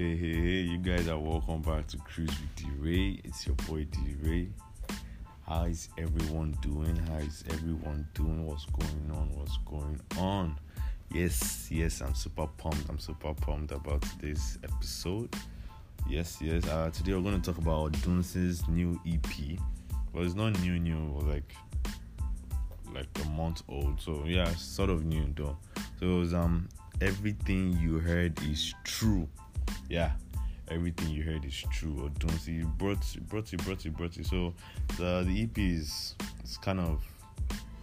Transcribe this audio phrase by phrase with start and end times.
[0.00, 3.20] Hey, hey, hey, you guys are welcome back to Cruise with D Ray.
[3.22, 4.48] It's your boy D Ray.
[5.46, 6.96] How is everyone doing?
[6.96, 8.46] How is everyone doing?
[8.46, 9.28] What's going on?
[9.34, 10.58] What's going on?
[11.12, 12.88] Yes, yes, I'm super pumped.
[12.88, 15.36] I'm super pumped about today's episode.
[16.08, 16.66] Yes, yes.
[16.66, 19.58] Uh, today we're going to talk about Dunce's new EP.
[20.14, 21.54] Well, it's not new, new, like
[22.94, 24.00] like a month old.
[24.00, 25.58] So yeah, sort of new though.
[25.98, 26.70] So it was um
[27.02, 29.28] everything you heard is true.
[29.90, 30.12] Yeah,
[30.68, 31.96] everything you heard is true.
[32.04, 34.24] Or don't see brought brought it brought it brought it.
[34.24, 34.54] So
[34.96, 37.02] the the EP is it's kind of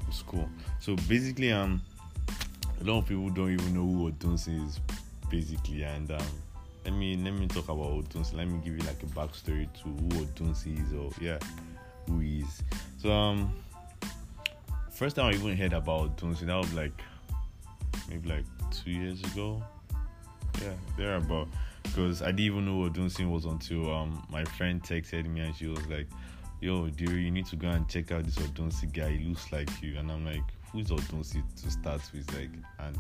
[0.07, 0.49] it's cool.
[0.79, 1.81] So basically um
[2.79, 4.79] a lot of people don't even know who Odunsi is
[5.29, 6.27] basically and um
[6.85, 8.35] let me let me talk about Odunsi.
[8.35, 11.39] Let me give you like a backstory to who Odunsi is or yeah
[12.07, 12.63] who he is.
[13.01, 13.53] So um
[14.91, 17.01] first time I even heard about Odunsi that was like
[18.09, 19.61] maybe like two years ago.
[20.61, 21.49] Yeah, there about
[21.97, 25.55] because I didn't even know what Dunsin was until um my friend texted me and
[25.55, 26.07] she was like,
[26.61, 29.17] "Yo, dude, you need to go and check out this Odunsi guy.
[29.17, 32.99] He looks like you." And I'm like, "Who's Odunsi to start with?" Like, and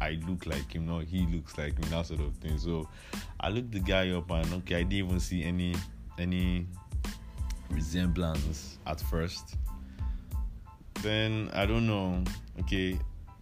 [0.00, 2.56] I look like him, no, he looks like me, that sort of thing.
[2.56, 2.88] So
[3.38, 5.74] I looked the guy up and okay, I didn't even see any
[6.18, 6.66] any
[7.68, 9.56] resemblance at first.
[11.02, 12.24] Then I don't know.
[12.60, 12.98] Okay,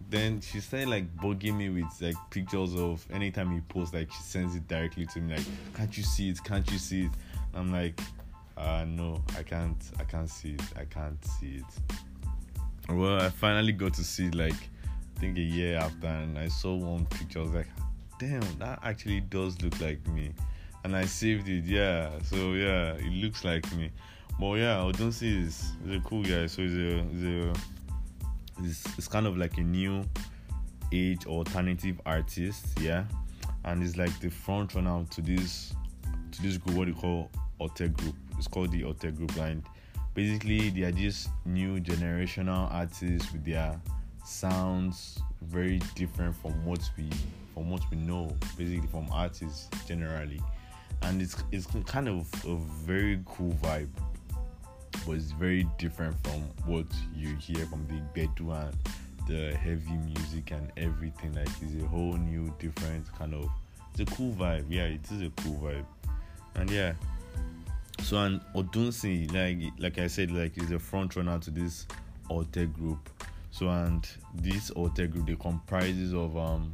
[0.09, 4.21] then she started like bugging me with like pictures of anytime he posts like she
[4.23, 6.43] sends it directly to me like can't you see it?
[6.43, 7.11] Can't you see it?
[7.53, 7.99] I'm like
[8.57, 9.77] uh no i can't.
[9.99, 10.61] I can't see it.
[10.75, 12.93] I can't see it.
[12.93, 16.47] Well i finally got to see it like i think a year after and i
[16.47, 17.39] saw one picture.
[17.39, 17.67] I was like
[18.19, 20.33] damn that actually does look like me.
[20.83, 22.09] And i saved it yeah.
[22.23, 23.91] So yeah it looks like me.
[24.39, 27.53] But yeah odunsi is, is a cool guy so he's a, he's a
[28.63, 30.03] it's, kind of like a new
[30.91, 33.05] age alternative artist, yeah,
[33.65, 35.73] and it's like the front runner to this
[36.31, 37.29] to this group, what they call
[37.59, 38.15] Alte Group.
[38.37, 39.63] It's called the Alte Group, and
[40.13, 43.79] basically they are just new generational artists with their
[44.25, 47.09] sounds very different from what we
[47.53, 50.41] from what we know, basically from artists generally,
[51.03, 53.89] and it's it's kind of a very cool vibe
[55.11, 58.75] it's very different from what you hear from the Bedu and
[59.27, 61.33] the heavy music and everything.
[61.33, 63.49] Like it's a whole new different kind of
[63.93, 64.65] it's a cool vibe.
[64.69, 65.85] Yeah, it is a cool vibe.
[66.55, 66.93] And yeah.
[68.03, 71.85] So and Odunsi, like like I said, like is a front runner to this
[72.29, 73.09] Alte group.
[73.51, 76.73] So and this Alte group they comprises of um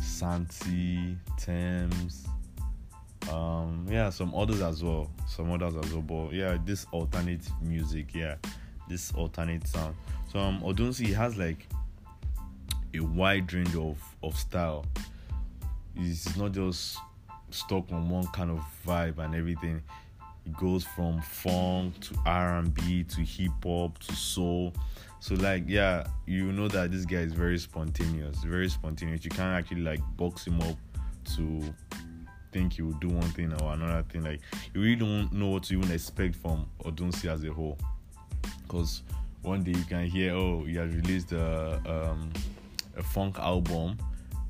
[0.00, 2.26] Santi, Tems,
[3.30, 5.10] um yeah some others as well.
[5.26, 8.36] Some others as well but yeah this alternate music yeah
[8.88, 9.94] this alternate sound.
[10.32, 11.66] So um odunsi has like
[12.94, 14.86] a wide range of of style.
[15.96, 16.98] It's not just
[17.50, 19.82] stuck on one kind of vibe and everything.
[20.46, 24.72] It goes from funk to r&b to hip-hop to soul.
[25.20, 29.24] So like yeah you know that this guy is very spontaneous very spontaneous.
[29.24, 30.76] You can't actually like box him up
[31.36, 31.74] to
[32.52, 34.24] think he will do one thing or another thing.
[34.24, 34.40] Like
[34.74, 37.78] you really don't know what to even expect from Odunsi as a whole.
[38.62, 39.02] Because
[39.42, 42.32] one day you can hear, oh, he has released a um,
[42.96, 43.96] a funk album.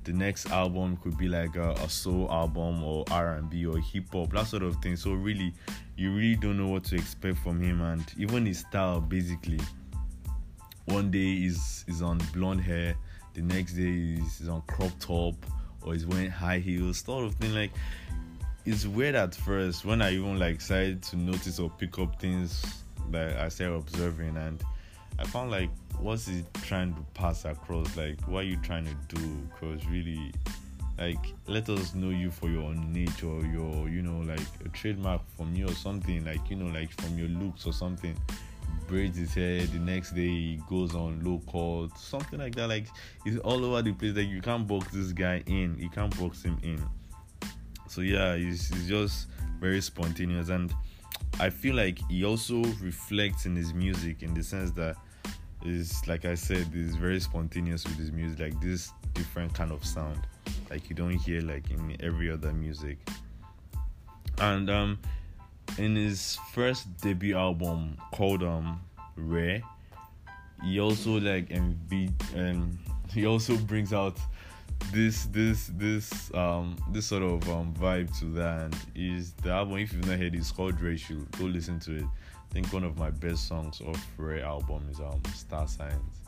[0.05, 3.79] The next album could be like a, a soul album or R and B or
[3.79, 4.97] hip hop, that sort of thing.
[4.97, 5.53] So really,
[5.97, 9.61] you really don't know what to expect from him, and even his style, basically.
[10.87, 12.97] One day is is on blonde hair,
[13.35, 15.35] the next day is, is on crop top
[15.89, 17.55] or he's wearing high heels, sort of thing.
[17.55, 17.73] Like
[18.67, 22.83] it's weird at first when I even like started to notice or pick up things
[23.11, 24.63] that I started observing, and
[25.19, 27.97] I found like what's he trying to pass across?
[27.97, 29.49] Like what are you trying to do?
[29.49, 30.31] Because really,
[30.99, 35.23] like let us know you for your own nature, your you know like a trademark
[35.37, 36.25] from you or something.
[36.25, 38.17] Like you know like from your looks or something
[38.87, 42.69] braids his hair the next day he goes on low cut something like that.
[42.69, 42.87] Like
[43.25, 44.17] he's all over the place.
[44.17, 45.77] Like you can't box this guy in.
[45.79, 46.83] You can't box him in.
[47.87, 49.29] So yeah he's, he's just
[49.61, 50.49] very spontaneous.
[50.49, 50.75] And
[51.41, 54.97] i feel like he also reflects in his music in the sense that
[55.65, 58.39] is like i said is very spontaneous with his music.
[58.39, 60.27] Like this different kind of sound.
[60.71, 62.99] Like you don't hear like in every other music.
[64.39, 64.99] And um
[65.77, 68.81] in his first debut album called um
[69.17, 69.63] Rare,
[70.65, 72.79] he also like env- um
[73.13, 74.19] he also brings out
[74.93, 78.63] this this this um this sort of um vibe to that.
[78.63, 82.05] And is the album if you've not heard it's called Ratio go listen to it.
[82.05, 86.23] I think one of my best songs of Rare album is um Star Signs.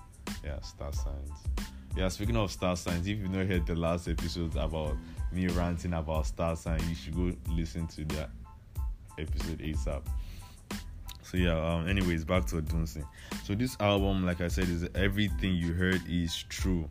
[0.45, 1.31] Yeah Star Signs.
[1.97, 4.97] Yeah, speaking of star signs, if you've not heard the last episode about
[5.33, 8.31] me ranting about star signs, you should go listen to that
[9.21, 10.03] episode ASAP.
[11.23, 13.05] So yeah, um, anyways, back to Odunsi.
[13.45, 16.89] So this album, like I said, is everything you heard is true.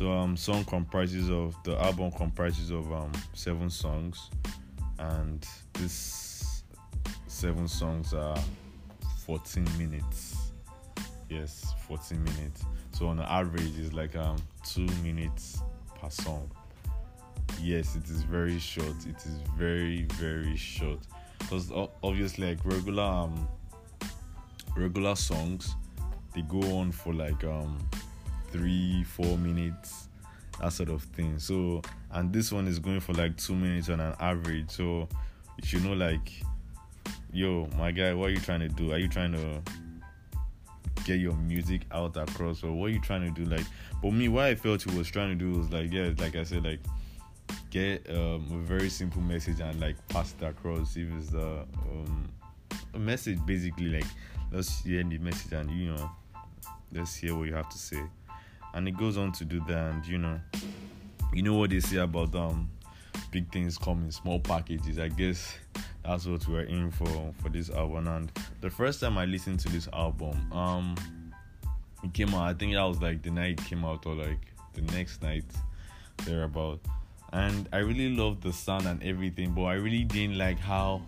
[0.00, 4.30] So um song comprises of the album comprises of um seven songs
[4.98, 6.62] and this
[7.26, 8.38] seven songs are
[9.26, 10.52] 14 minutes.
[11.28, 12.64] Yes, 14 minutes.
[12.92, 15.60] So on average it's like um two minutes
[16.00, 16.50] per song.
[17.60, 18.96] Yes, it is very short.
[19.06, 21.00] It is very very short.
[21.38, 23.48] Because obviously like regular um
[24.76, 25.74] regular songs
[26.34, 27.78] they go on for like um
[28.50, 30.08] three, four minutes,
[30.60, 31.38] that sort of thing.
[31.38, 31.82] So,
[32.12, 34.70] and this one is going for like two minutes on an average.
[34.70, 35.08] So,
[35.60, 36.32] you should know, like,
[37.32, 38.92] yo, my guy, what are you trying to do?
[38.92, 39.62] Are you trying to
[41.04, 43.48] get your music out across, or what are you trying to do?
[43.48, 43.66] Like,
[44.02, 46.42] but me, what I felt he was trying to do was like, yeah, like I
[46.42, 46.80] said, like,
[47.70, 50.96] get um, a very simple message and like pass it across.
[50.96, 52.28] If it's um,
[52.94, 54.06] a message, basically, like,
[54.50, 56.10] let's hear the message and you know,
[56.92, 58.02] let's hear what you have to say.
[58.74, 60.40] And it goes on to do that and you know
[61.32, 62.70] you know what they say about um
[63.32, 64.98] big things come in small packages.
[64.98, 65.56] I guess
[66.04, 68.06] that's what we're in for for this album.
[68.06, 70.94] And the first time i listened to this album um
[72.04, 74.40] it came out i think that was like the night it came out or like
[74.74, 75.44] the next night
[76.24, 76.80] thereabout
[77.32, 81.00] and i really loved the sound and everything but i really didn't like how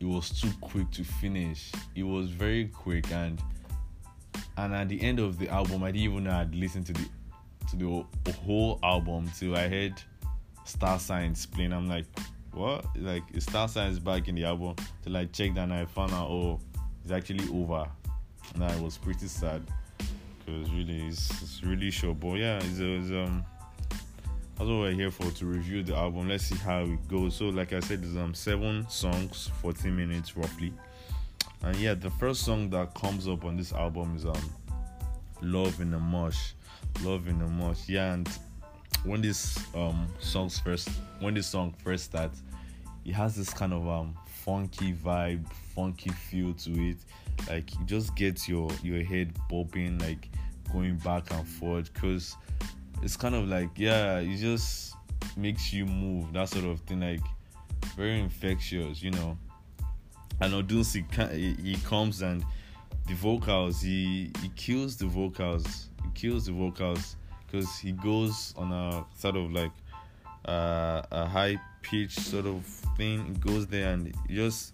[0.00, 3.40] it was too quick to finish it was very quick and
[4.56, 7.08] and at the end of the album, I didn't even know I'd listened to the
[7.70, 9.94] to the whole album till I heard
[10.64, 11.72] Star Signs playing.
[11.72, 12.04] I'm like,
[12.52, 12.84] what?
[12.96, 14.76] Like, Star Signs back in the album?
[15.02, 16.60] Till I checked and I found out, oh,
[17.02, 17.88] it's actually over.
[18.54, 19.62] And I was pretty sad
[20.44, 22.20] because really, it's, it's really short.
[22.20, 23.44] But yeah, it's, it's um.
[24.56, 26.28] That's what we're here for to review the album.
[26.28, 27.34] Let's see how it goes.
[27.34, 30.72] So, like I said, there's um seven songs, 14 minutes roughly.
[31.62, 34.50] And yeah, the first song that comes up on this album is um
[35.40, 36.52] Love in the Mosh.
[37.02, 37.88] Love in the Mosh.
[37.88, 38.28] Yeah, and
[39.04, 40.88] when this um songs first
[41.20, 42.42] when this song first starts,
[43.04, 46.98] it has this kind of um funky vibe, funky feel to it.
[47.48, 50.28] Like it just gets your your head bobbing, like
[50.72, 52.36] going back and forth because
[53.02, 54.94] it's kind of like yeah, it just
[55.36, 57.20] makes you move, that sort of thing, like
[57.96, 59.36] very infectious, you know.
[60.40, 61.04] And Odunsi
[61.60, 62.44] he comes and
[63.06, 67.16] the vocals he he kills the vocals he kills the vocals
[67.46, 69.72] because he goes on a sort of like
[70.46, 72.64] uh, a high pitch sort of
[72.96, 74.72] thing it goes there and just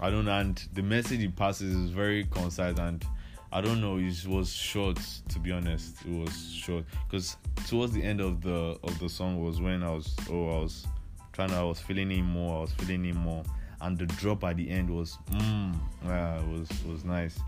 [0.00, 3.04] I don't know and the message he passes is very concise and
[3.52, 4.98] I don't know it was short
[5.28, 7.36] to be honest it was short because
[7.66, 10.86] towards the end of the of the song was when I was oh I was
[11.32, 13.44] trying to I was feeling it more I was feeling it more
[13.80, 15.74] and the drop at the end was mm,
[16.04, 17.38] yeah, it was was nice.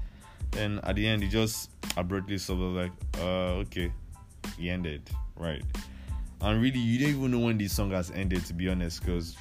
[0.52, 2.60] Then at the end, he just abruptly stopped.
[2.60, 3.92] like, uh, okay,
[4.58, 5.02] he ended
[5.36, 5.62] right.
[6.40, 9.36] And really, you don't even know when this song has ended, to be honest, because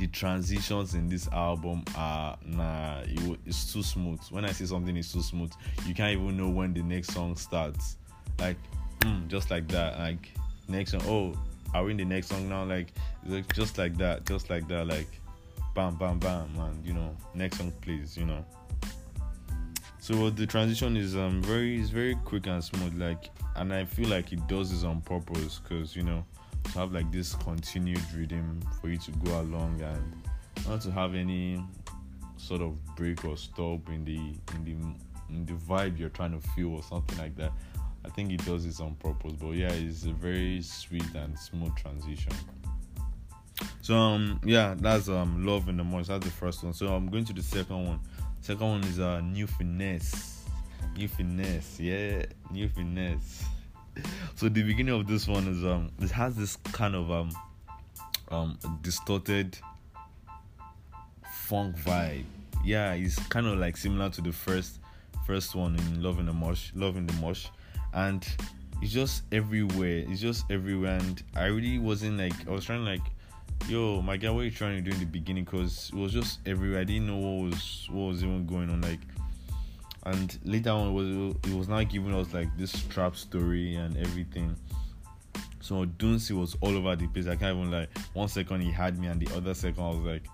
[0.00, 4.18] the transitions in this album are nah, it, it's too smooth.
[4.30, 5.52] When I say something is too smooth,
[5.86, 7.98] you can't even know when the next song starts.
[8.38, 8.56] Like,
[9.00, 9.98] mm, just like that.
[9.98, 10.30] Like
[10.68, 11.38] next song, oh,
[11.74, 12.64] are we in the next song now?
[12.64, 12.94] Like,
[13.52, 14.86] just like that, just like that.
[14.86, 15.20] Like
[15.74, 18.42] bam, bam, bam, and you know, next song please, you know.
[19.98, 24.08] So the transition is um very is very quick and smooth, like, and I feel
[24.08, 26.24] like it does this on purpose, cause you know,
[26.64, 30.22] to have like this continued rhythm for you to go along and
[30.68, 31.62] not to have any
[32.36, 34.18] sort of break or stop in the
[34.54, 37.52] in the in the vibe you're trying to feel or something like that.
[38.04, 41.76] I think it does this on purpose, but yeah, it's a very sweet and smooth
[41.76, 42.32] transition.
[43.82, 46.06] So um yeah, that's um love in the mosh.
[46.06, 46.72] That's the first one.
[46.72, 48.00] So I'm going to the second one.
[48.40, 50.44] Second one is uh new finesse.
[50.96, 53.44] New finesse, yeah, new finesse.
[54.36, 57.30] So the beginning of this one is um it has this kind of um
[58.30, 59.58] um distorted
[61.30, 62.24] funk vibe.
[62.64, 64.78] Yeah, it's kind of like similar to the first
[65.26, 67.46] first one in Love in the Mosh, Love in the Mosh.
[67.92, 68.26] And
[68.80, 70.04] it's just everywhere.
[70.08, 73.02] It's just everywhere and I really wasn't like I was trying like
[73.68, 75.44] yo, my guy, what you trying to do in the beginning?
[75.44, 76.80] Because it was just everywhere.
[76.80, 78.80] I didn't know what was what was even going on.
[78.80, 79.00] Like,
[80.04, 83.96] and later on, it was it was now giving us like this trap story and
[83.98, 84.56] everything.
[85.60, 87.26] So Dunsi was all over the place.
[87.26, 89.98] I can't even like one second he had me, and the other second I was
[89.98, 90.24] like,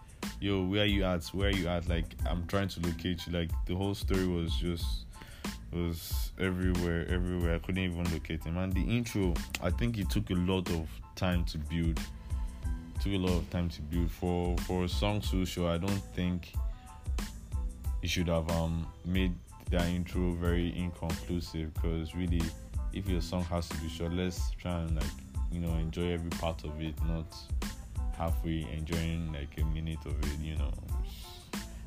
[0.41, 1.25] "Yo, where are you at?
[1.27, 3.33] Where are you at?" Like I'm trying to locate you.
[3.33, 5.07] Like the whole story was just
[5.73, 7.57] was everywhere, everywhere.
[7.57, 8.57] I couldn't even locate him.
[8.57, 11.99] And the intro, I think it took a lot of time to build.
[11.99, 15.73] It took a lot of time to build for for a song so short.
[15.73, 16.53] I don't think
[18.01, 19.35] he should have um made
[19.71, 22.43] that intro very inconclusive because really,
[22.93, 25.05] if your song has to be short, let's try and like
[25.51, 27.37] you know enjoy every part of it, not
[28.17, 30.41] halfway enjoying like a minute of it.
[30.41, 30.73] You know,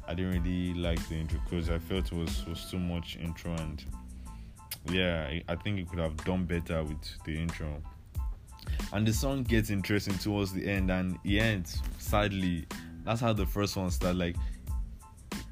[0.08, 3.54] I didn't really like the intro because I felt it was was too much intro
[3.56, 3.84] and
[4.92, 7.82] yeah, I, think it could have done better with the intro.
[8.94, 11.64] And the song gets interesting towards the end, and the
[11.98, 12.66] sadly,
[13.04, 14.18] that's how the first one started.
[14.18, 14.36] Like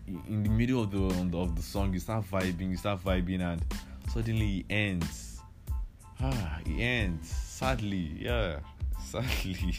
[0.08, 3.62] in the middle of the of the song, you start vibing, you start vibing, and
[4.10, 5.42] suddenly it ends.
[6.22, 7.30] Ah, it ends.
[7.30, 8.60] Sadly, yeah,
[9.04, 9.76] sadly.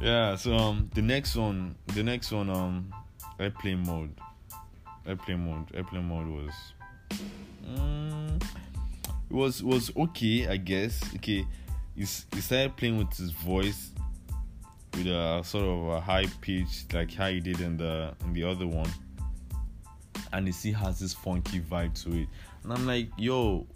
[0.00, 0.36] yeah.
[0.36, 2.92] So um, the next one, the next one um,
[3.38, 4.14] airplane mode.
[5.06, 5.66] Airplane mode.
[5.74, 6.54] Airplane mode was.
[9.30, 11.02] It was was okay, I guess.
[11.16, 11.46] Okay,
[11.94, 13.91] he, he started playing with his voice
[14.94, 18.44] with a sort of a high pitch like how he did in the in the
[18.44, 18.90] other one.
[20.32, 22.28] And he still has this funky vibe to it.
[22.64, 23.66] And i'm like yo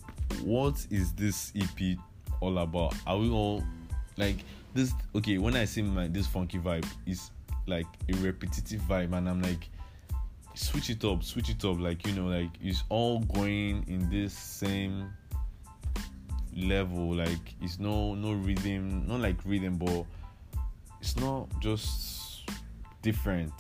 [0.42, 1.99] what is this ep
[2.40, 2.94] all about?
[3.06, 3.64] Are we all
[4.16, 4.37] like
[4.75, 7.30] this okay when i see my this funky vibe is
[7.66, 9.16] like a repetitive vibe.
[9.16, 9.68] And i'm like
[10.54, 11.78] switch it up switch it up.
[11.78, 15.11] Like you know like it's all going in this same
[16.54, 17.14] level.
[17.14, 20.04] Like it's no no rhythm not like rhythm but
[21.00, 22.49] it's not just
[23.03, 23.53] different.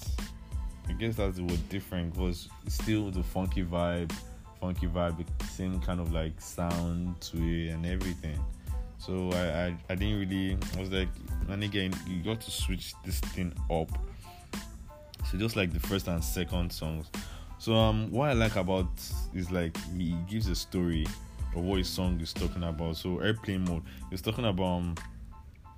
[0.88, 4.12] I guess that's the word different because still the funky vibe,
[4.60, 8.38] funky vibe, same kind of like sound to it and everything.
[8.98, 11.08] So I, I, I didn't really I was like
[11.48, 13.90] and again you got to switch this thing up.
[15.30, 17.06] So just like the first and second songs.
[17.58, 18.88] So um what I like about
[19.34, 21.06] is like he gives a story
[21.54, 22.96] of what his song is talking about.
[22.96, 24.94] So airplane mode, he's talking about um,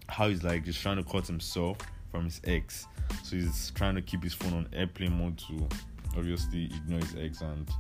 [0.09, 1.79] how he's like just trying to cut himself
[2.11, 2.87] from his ex.
[3.23, 5.69] So he's trying to keep his phone on airplane mode to
[6.17, 7.71] obviously ignore his ex and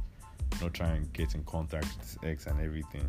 [0.60, 3.08] not try and get in contact with his ex and everything.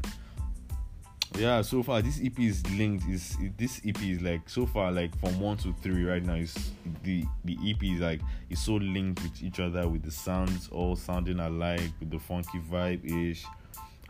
[1.38, 3.08] Yeah, so far this EP is linked.
[3.08, 6.34] Is this EP is like so far like from one to three right now.
[6.34, 6.56] Is
[7.04, 10.96] the the EP is like it's so linked with each other with the sounds all
[10.96, 13.46] sounding alike with the funky vibe ish,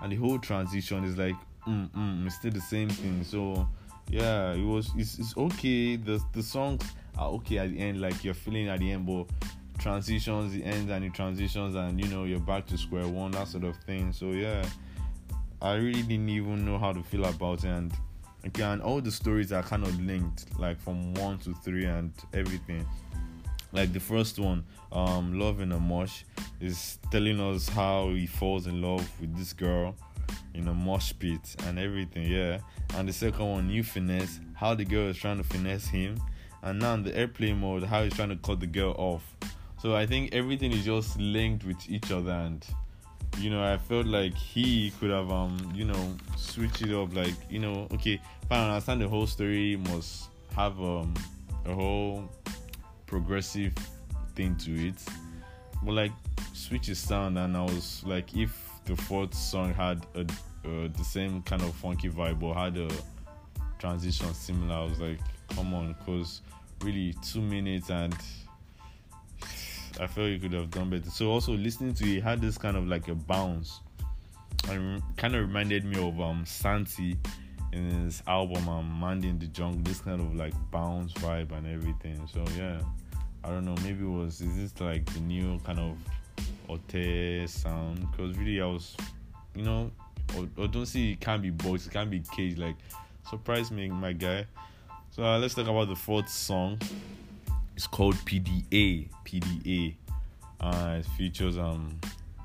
[0.01, 1.35] and the whole transition is like
[1.67, 3.23] mm mm it's still the same thing.
[3.23, 3.67] So
[4.09, 4.91] yeah, it was.
[4.97, 5.95] It's, it's okay.
[5.95, 6.83] The the songs
[7.17, 9.25] are okay at the end, like you're feeling at the end, but
[9.77, 13.47] transitions, the ends and the transitions, and you know you're back to square one, that
[13.47, 14.11] sort of thing.
[14.11, 14.65] So yeah,
[15.61, 17.93] I really didn't even know how to feel about it, and
[18.43, 22.85] again, all the stories are kind of linked, like from one to three and everything.
[23.71, 26.23] Like the first one, um, Love in a Mosh,
[26.59, 29.95] is telling us how he falls in love with this girl
[30.53, 32.59] in know, mosh pit and everything, yeah.
[32.95, 36.19] And the second one, New Finesse, how the girl is trying to finesse him.
[36.61, 39.23] And now in the airplane mode, how he's trying to cut the girl off.
[39.81, 42.65] So I think everything is just linked with each other and
[43.37, 47.35] you know, I felt like he could have um, you know, switched it up like,
[47.49, 48.19] you know, okay,
[48.51, 51.13] I understand the whole story must have um
[51.65, 52.29] a whole
[53.05, 53.73] progressive
[54.35, 54.95] thing to it.
[55.83, 56.11] But like
[56.53, 61.03] switch his sound and I was like if the fourth song had a, uh, the
[61.03, 62.89] same kind of funky vibe or had a
[63.77, 64.75] transition similar.
[64.75, 65.19] I was like,
[65.49, 66.41] come on, because
[66.81, 68.15] really two minutes and
[69.99, 71.09] I felt you could have done better.
[71.11, 73.79] So also listening to it had this kind of like a bounce.
[74.69, 77.17] And kind of reminded me of um Santi
[77.71, 79.81] in his album um Mandy in the Jungle.
[79.83, 82.27] This kind of like bounce vibe and everything.
[82.33, 82.81] So yeah,
[83.43, 83.75] I don't know.
[83.83, 85.95] Maybe it was is this like the new kind of
[86.69, 87.99] Alte sound?
[88.11, 88.95] Because really I was,
[89.55, 89.91] you know,
[90.29, 92.57] Odunsi it can't be boys, it can't be cage.
[92.57, 92.75] Like
[93.29, 94.45] surprise me, my guy.
[95.11, 96.79] So uh, let's talk about the fourth song.
[97.75, 99.09] It's called PDA.
[99.25, 99.95] PDA.
[100.61, 101.97] Uh, it features um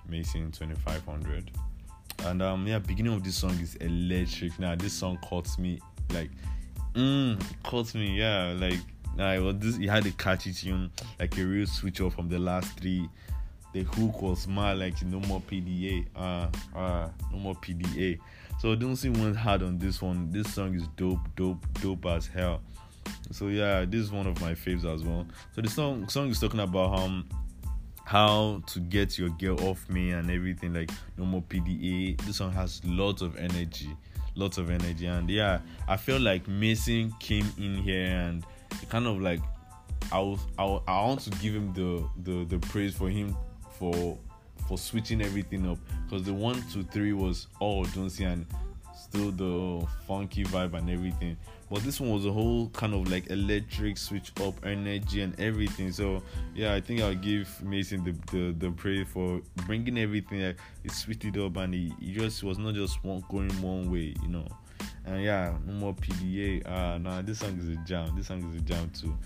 [0.09, 1.51] Maison 2500.
[2.25, 4.59] And um yeah, beginning of this song is electric.
[4.59, 5.81] Now this song caught me
[6.13, 6.31] like
[6.95, 8.81] mm caught me, yeah, like
[9.17, 12.39] nah, was this he had a catchy tune, like a real switch off from the
[12.39, 13.09] last three.
[13.75, 16.07] The hook was mad like no more PDA.
[16.15, 18.21] Uh uh no more PDA.
[18.61, 20.31] So Odunsi one hard on this one.
[20.31, 22.61] This song is dope, dope, dope as hell.
[23.33, 25.27] So yeah, this is one of my faves as well.
[25.57, 27.29] So the song song is talking about um
[28.05, 32.17] how to get your girl off me and everything like no more PDA.
[32.25, 33.91] This song has lots of energy,
[34.37, 38.47] lots of energy, and yeah, I feel like Maison came in here and
[38.89, 39.41] kind of like
[40.13, 43.37] I was I, I want to give him the the the praise for him
[43.79, 44.19] for
[44.69, 48.47] for switching everything up because the one two three was all Odunsi and
[48.97, 51.37] still the funky vibe and everything.
[51.71, 55.93] But this one was a whole kind of like electric switch up energy and everything.
[55.93, 56.23] So
[56.55, 60.43] yeah, I think I'll give Maison the the, the praise for bringing everything.
[60.43, 63.91] Like, he switched it up and he, he just was not just one going one
[63.91, 64.47] way, you know.
[65.07, 66.63] And yeah, no more PDA.
[66.67, 68.15] Ah, nah, this song is a jam.
[68.17, 69.17] This song is a jam too.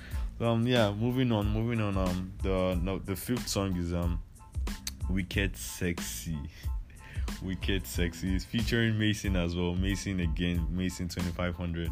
[0.41, 1.97] Um, yeah, moving on, moving on.
[1.97, 4.21] Um, the no, the fifth song is um,
[5.09, 6.39] Wicked Sexy.
[7.43, 8.35] Wicked Sexy.
[8.35, 9.75] It's featuring Maison as well.
[9.75, 11.91] Maison again, Maison 2500.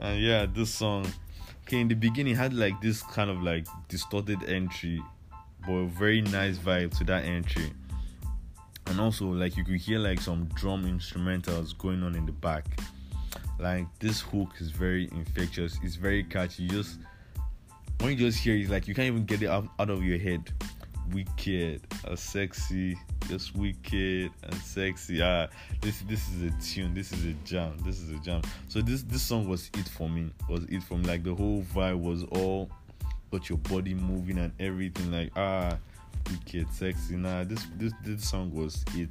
[0.00, 1.06] And yeah, this song,
[1.62, 5.02] okay, in the beginning had like this kind of like distorted entry,
[5.66, 7.72] but a very nice vibe to that entry.
[8.86, 12.66] And also, like you could hear like some drum instrumentals going on in the back.
[13.58, 15.78] Like this hook is very infectious.
[15.82, 16.64] It's very catchy.
[16.64, 16.98] You just
[18.00, 20.18] when you just hear it, like you can't even get it out, out of your
[20.18, 20.50] head
[21.12, 22.96] wicked, a sexy,
[23.28, 25.22] just wicked and sexy.
[25.22, 25.48] Ah,
[25.80, 26.94] this this is a tune.
[26.94, 27.76] This is a jam.
[27.84, 28.42] This is a jam.
[28.68, 30.30] So this this song was it for me.
[30.48, 32.70] Was it from like the whole vibe was all
[33.30, 35.10] got your body moving and everything.
[35.10, 35.76] Like ah,
[36.28, 37.16] we wicked, sexy.
[37.16, 39.10] Nah, this this this song was it.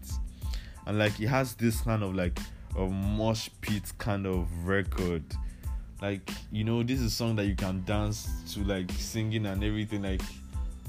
[0.85, 2.39] And like it has this kind of like
[2.77, 5.23] a mosh pit kind of record.
[6.01, 9.63] Like you know, this is a song that you can dance to, like singing and
[9.63, 10.03] everything.
[10.03, 10.21] Like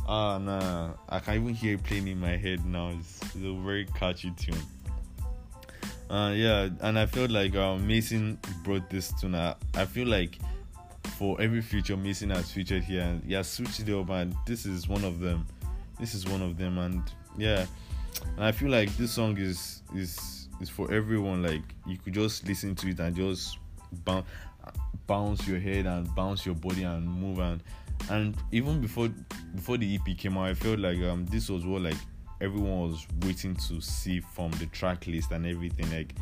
[0.06, 0.94] Ah, nah.
[1.08, 2.90] I can't even hear it playing in my head now.
[2.90, 4.56] It's, it's a very catchy tune.
[6.10, 9.34] Uh, yeah, and I feel like uh, Maison brought this tune.
[9.34, 10.38] I, I feel like
[11.16, 14.88] for every feature Maison has featured here, and yeah, switched it up, and this is
[14.88, 15.46] one of them.
[15.98, 17.02] This is one of them, and
[17.38, 17.64] yeah,
[18.36, 21.42] and I feel like this song is is is for everyone.
[21.42, 23.58] Like you could just listen to it and just
[24.04, 24.26] bounce
[25.06, 27.62] bounce your head and bounce your body and move and
[28.10, 29.08] and even before
[29.54, 31.96] before the EP came out, I felt like um this was what like
[32.40, 35.90] everyone was waiting to see from the track list and everything.
[35.90, 36.14] Like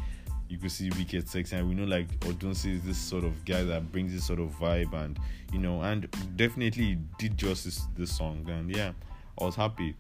[0.49, 3.62] you could see Wicked Sexy, and we know like Odunsi is this sort of guy
[3.62, 5.19] that brings this sort of vibe, and
[5.52, 8.45] you know, and definitely did justice this song.
[8.49, 8.93] And yeah,
[9.40, 9.97] I was happy.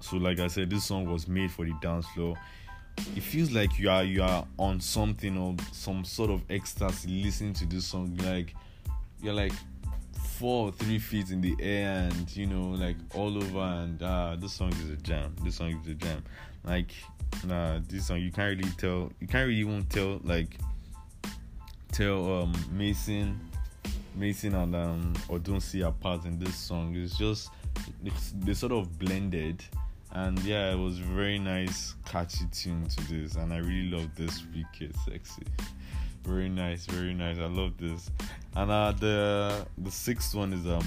[0.00, 2.36] So like I said, this song was made for the dance floor.
[3.16, 7.54] It feels like you are you are on something or some sort of ecstasy listening
[7.54, 8.16] to this song.
[8.22, 8.54] Like
[9.22, 9.52] you're like
[10.38, 14.36] four or three feet in the air and you know like all over and ah
[14.36, 15.34] this song is a jam.
[15.42, 16.22] This song is a jam.
[16.64, 16.90] Like
[17.44, 20.56] nah this song you can't really tell you can't really even tell like
[21.92, 23.38] tell um Maison
[24.14, 26.94] Maison and um odunsi apart in this song.
[26.96, 27.50] It's just
[28.04, 29.62] it's, they sort of blended
[30.12, 34.42] and yeah it was very nice catchy tune to this and i really love this
[34.54, 35.44] wicked sexy
[36.24, 37.38] very nice, very nice.
[37.38, 38.10] I love this.
[38.54, 40.84] And uh, the the sixth one is um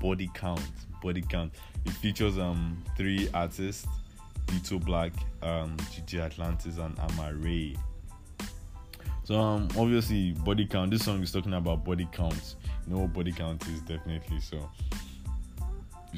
[0.00, 0.60] body count.
[1.02, 1.54] Body count.
[1.86, 3.86] It features um three artists:
[4.48, 7.76] Vito Black, um Gigi Atlanta, and Amaarae.
[9.24, 10.90] So um obviously body count.
[10.90, 12.56] This song is talking about body count.
[12.86, 14.68] You know what body count is definitely so.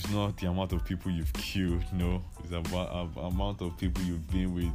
[0.03, 2.23] It's not the amount of people you've killed, no.
[2.43, 4.73] It's about the amount of people you've been with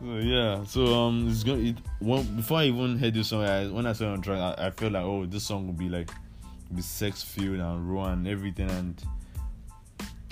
[0.00, 1.58] so, yeah, so um, it's gonna.
[1.58, 4.68] It, before I even heard this song, I, when I saw it on track, I,
[4.68, 6.10] I felt like, oh, this song would be like,
[6.74, 9.02] be sex filled and raw and everything, and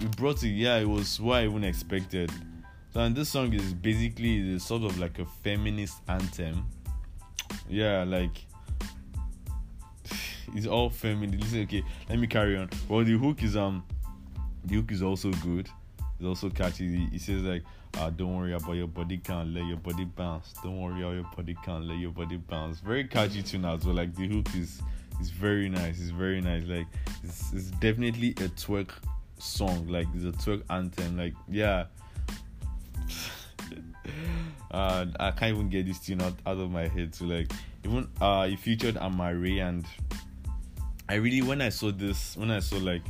[0.00, 0.50] it brought it.
[0.50, 2.30] Yeah, it was what I even expected.
[2.94, 6.64] So, and this song is basically the sort of like a feminist anthem.
[7.68, 8.46] Yeah, like
[10.54, 11.38] it's all feminine.
[11.38, 12.70] Listen, okay, let me carry on.
[12.88, 13.84] Well, the hook is um,
[14.64, 15.68] the hook is also good.
[16.18, 17.06] It's also catchy.
[17.06, 17.62] He says like,
[17.98, 20.54] uh, "Don't worry about your body count, let your body bounce.
[20.62, 23.94] Don't worry about your body count, let your body bounce." Very catchy tune as well.
[23.94, 24.82] Like the hook is
[25.20, 26.00] is very nice.
[26.00, 26.64] It's very nice.
[26.64, 26.86] Like
[27.22, 28.90] it's, it's definitely a twerk
[29.38, 29.86] song.
[29.88, 31.16] Like it's a twerk anthem.
[31.16, 31.86] Like yeah.
[34.70, 37.14] uh, I can't even get this tune out, out of my head.
[37.14, 37.50] So like
[37.84, 39.86] even uh, it featured Amaarae and
[41.10, 43.02] I really when I saw this when I saw like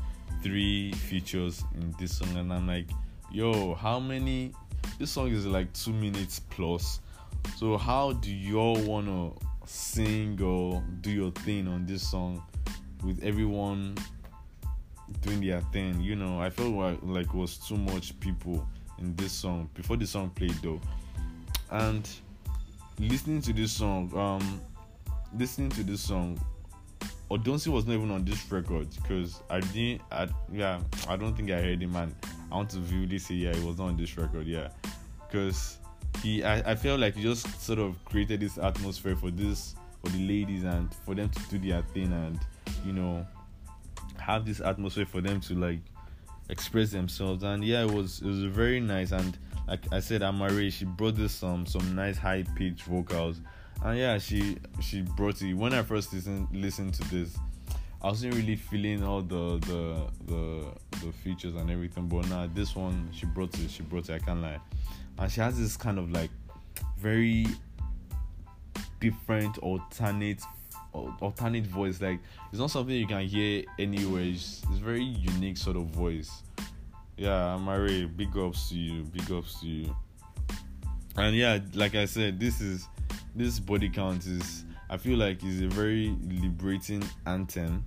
[0.42, 2.88] three features in this song, and I'm like,
[3.32, 4.52] yo, how many?
[5.00, 7.00] This song is like two minutes plus.
[7.56, 9.32] So how do y'all wanna
[9.66, 12.42] sing or do your thing on this song
[13.02, 13.96] with everyone
[15.20, 16.00] doing their thing?
[16.00, 18.64] You know, I felt like like was too much people
[19.00, 20.80] in this song before the song played though,
[21.72, 22.08] and
[23.00, 24.61] listening to this song, um,
[25.37, 26.38] listening to this song
[27.30, 30.00] Odunsi was not even on this record because I didn't.
[30.10, 32.14] I, yeah, I don't think I heard him, and
[32.50, 33.30] I want to view this.
[33.30, 34.46] Yeah, he was not on this record.
[34.46, 34.68] Yeah,
[35.26, 35.78] because
[36.22, 40.10] he, I, I felt like he just sort of created this atmosphere for this for
[40.10, 42.38] the ladies and for them to do their thing and
[42.84, 43.26] you know
[44.18, 45.80] have this atmosphere for them to like
[46.50, 50.72] express themselves and yeah it was it was very nice and like I said Amaarae
[50.72, 53.40] she brought this some some nice high pitched vocals
[53.84, 55.54] and yeah she she brought it.
[55.54, 57.36] When I first listened listened to this
[58.00, 60.64] I wasn't really feeling all the the the
[61.04, 64.18] the features and everything but now this one she brought it she brought it I
[64.18, 64.60] can't lie.
[65.18, 66.30] And she has this kind of like
[66.96, 67.46] very
[69.00, 70.42] different alternate
[70.92, 72.00] alternate voice.
[72.00, 74.22] Like it's not something you can hear anywhere.
[74.22, 76.42] It's, it's very unique sort of voice.
[77.16, 79.96] Yeah Amaarae big ups to you big ups to you.
[81.16, 82.86] And yeah like i said this is
[83.34, 87.84] this body count is i feel like is a very liberating anthem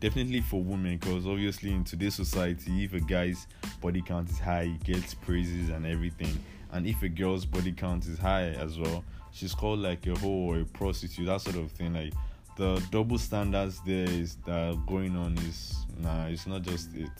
[0.00, 3.46] definitely for women because obviously in today's society if a guy's
[3.80, 6.38] body count is high he gets praises and everything.
[6.72, 10.24] And if a girl's body count is high as well she's called like a whore
[10.24, 11.94] or a prostitute that sort of thing.
[11.94, 12.12] Like
[12.56, 17.10] the double standards there is that going on is nah it's not just it.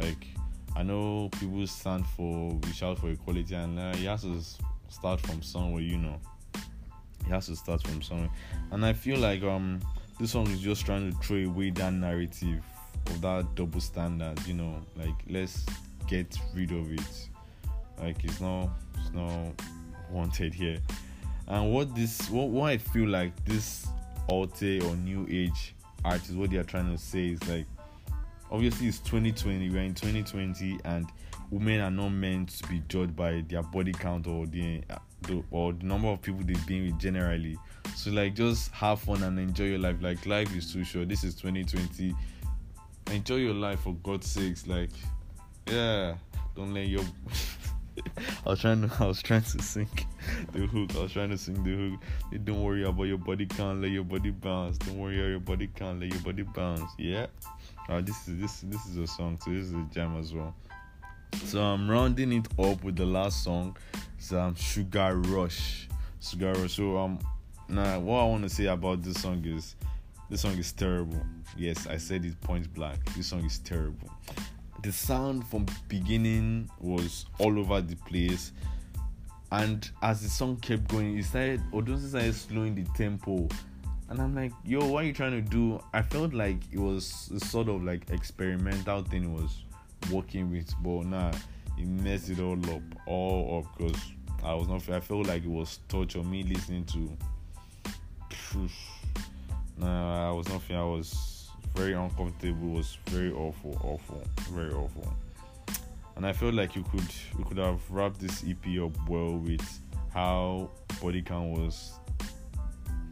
[0.00, 0.26] Like
[0.74, 4.40] i know people stand for we shout for equality and uh, he has to
[4.88, 6.18] start from somewhere you know
[7.24, 8.30] he has to start from somewhere.
[8.70, 9.80] And i feel like um
[10.20, 12.62] this song is just trying to throw away that narrative
[13.06, 15.64] of that double standard you know like let's
[16.06, 17.28] get rid of it.
[17.98, 19.52] Like it's not it's not
[20.10, 20.78] wanted here.
[21.48, 23.86] And what this what, what i feel like this
[24.28, 27.66] alte or new age artists what they are trying to say is like
[28.50, 31.06] obviously it's 2020 we're in 2020 and
[31.50, 34.82] women are not meant to be judged by their body count or the,
[35.22, 37.58] the or the number of people they've been with generally
[37.94, 41.24] so like just have fun and enjoy your life like life is too short this
[41.24, 42.14] is 2020
[43.10, 44.90] enjoy your life for god's sakes like
[45.66, 46.14] yeah
[46.54, 47.04] don't let your
[48.46, 49.88] I was trying to I was trying to sing
[50.52, 50.90] the hook.
[50.96, 51.90] I was trying to sing the
[52.30, 52.44] hook.
[52.44, 54.78] don't worry about your body count, let your body bounce.
[54.78, 56.90] Don't worry about your body count, let your body bounce.
[56.98, 57.26] Yeah.
[57.88, 60.54] Uh, this is this this is a song, so this is a jam as well.
[61.44, 63.76] So I'm rounding it up with the last song.
[64.18, 65.88] It's um Sugar Rush.
[66.20, 66.74] Sugar Rush.
[66.74, 67.18] So um
[67.68, 69.76] now what I want to say about this song is
[70.30, 71.24] this song is terrible.
[71.56, 72.98] Yes, I said it point blank.
[73.14, 74.10] This song is terrible
[74.82, 78.52] the sound from beginning was all over the place
[79.52, 83.48] and as the song kept going it started Odunsi started slowing the tempo
[84.08, 87.30] and I'm like yo what are you trying to do I felt like it was
[87.38, 89.62] sort of like experimental thing was
[90.10, 91.32] working with but nah
[91.78, 94.00] it messed it all up all up because
[94.44, 97.16] I was not I felt like it was torture me listening to
[99.78, 101.32] nah I was not feeling I was
[101.74, 102.74] very uncomfortable.
[102.74, 105.12] It was very awful, awful, very awful.
[106.16, 109.80] And I felt like you could you could have wrapped this EP up well with
[110.12, 111.92] how body count was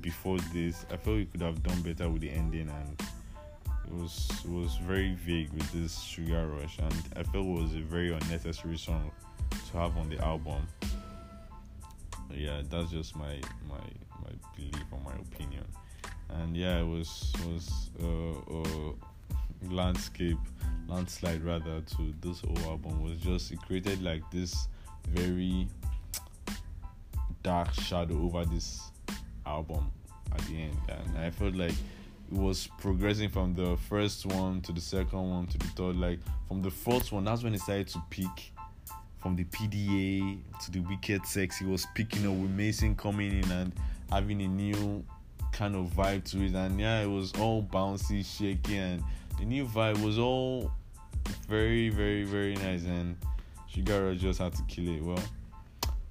[0.01, 0.85] before this.
[0.93, 3.03] I felt you could have done better with the ending and
[3.93, 8.13] was was very vague with this sugar rush and I felt it was a very
[8.13, 9.11] unnecessary song
[9.71, 10.67] to have on the album.
[12.33, 13.85] Yeah, that's just my my
[14.23, 15.65] my belief or my opinion
[16.31, 18.93] and yeah, it was was uh, uh,
[19.71, 20.39] landscape
[20.89, 24.69] landslide rather to this whole album was just it created like this
[25.09, 25.69] very
[27.43, 28.91] dark shadow over this
[29.47, 29.91] album
[30.33, 31.75] at the end and I felt like
[32.31, 36.63] was progressing from the first one to the second one to the third like from
[36.63, 38.53] the fourth one that's when it started to peak
[39.19, 43.51] from the PDA to the Wicked Sex he was picking up with Maison coming in
[43.51, 43.73] and
[44.11, 45.05] having a new
[45.53, 49.03] kind of vibe to it, and yeah, it was all bouncy, shaky, and
[49.39, 50.71] the new vibe was all
[51.49, 52.85] very, very, very nice.
[52.85, 53.17] And
[53.73, 55.03] Shigara just had to kill it.
[55.03, 55.23] Well,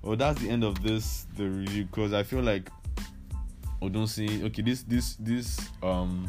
[0.01, 2.69] well, that's the end of this the review because I feel like
[3.81, 4.43] Odunsi.
[4.45, 6.27] Okay, this this this um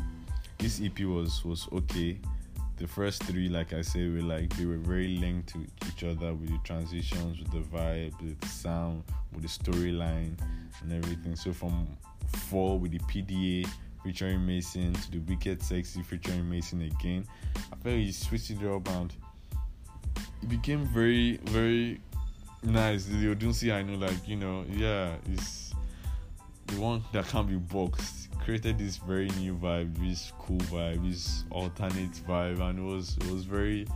[0.58, 2.18] this EP was was okay.
[2.76, 6.32] The first three, like I say, were like they were very linked to each other
[6.32, 10.32] with the transitions, with the vibe, with the sound, with the storyline,
[10.80, 11.36] and everything.
[11.36, 11.86] So from
[12.48, 13.68] four with the PDA
[14.02, 17.26] featuring Maison to the Wicked Sexy featuring Maison again.
[17.72, 19.12] I felt he switched it up and
[20.42, 22.00] it became very, very
[22.62, 23.04] nice.
[23.04, 25.69] The Odunsi I know, like, you know, yeah, it's
[26.70, 28.28] the one that can't be boxed.
[28.44, 33.30] Created this very new vibe, this cool vibe, this alternate vibe, and it was it
[33.30, 33.86] was very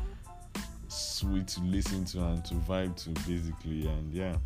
[0.89, 4.37] sweet to listen to and to vibe to basically and yeah.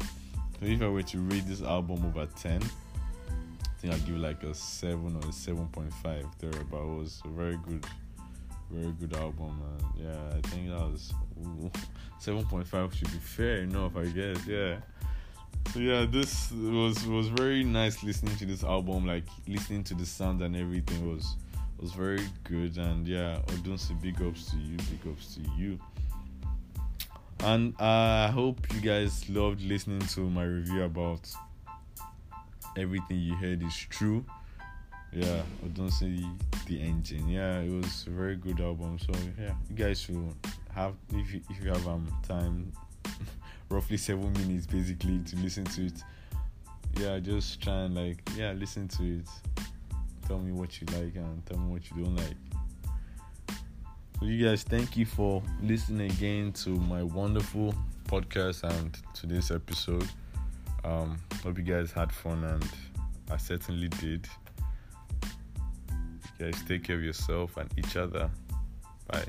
[0.61, 4.43] So if I were to rate this album over ten, I think I'd give like
[4.45, 7.85] a seven or a seven point five there, but it was a very good,
[8.71, 11.13] very good album, and yeah, I think that was
[12.19, 14.47] seven point five should be fair enough, I guess.
[14.47, 14.77] Yeah.
[15.73, 20.07] So yeah, this was was very nice listening to this album, like listening to the
[20.07, 21.37] sound and everything was
[21.79, 22.79] was very good.
[22.79, 25.79] And yeah, Odunsi, big ups to you, big ups to you.
[27.41, 31.31] And I hope you guys loved listening to my review about
[32.77, 34.25] everything you heard is true.
[35.13, 36.29] Yeah, Odunsi
[36.67, 37.29] the engine.
[37.29, 38.99] Yeah, it was a very good album.
[38.99, 40.35] So yeah, you guys should
[40.75, 42.73] have if you, if you have um time,
[43.69, 46.03] roughly seven minutes basically to listen to it.
[46.99, 49.29] Yeah, just try and like yeah listen to it.
[50.27, 52.37] Tell me what you like and tell me what you don't like.
[54.19, 57.73] So you guys, thank you for listening again to my wonderful
[58.09, 60.09] podcast and to this episode.
[60.85, 62.69] Um, hope you guys had fun and
[63.31, 64.29] I certainly did.
[66.39, 68.31] You guys take care of yourself and each other.
[69.07, 69.27] Bye.